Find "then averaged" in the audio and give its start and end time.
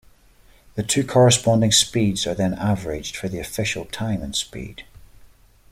2.33-3.15